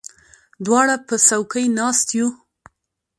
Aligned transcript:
دواړه 0.65 0.95
په 1.07 1.15
څوکۍ 1.27 1.65
کې 1.65 1.73
ناست 1.79 2.07
یو. 2.17 2.27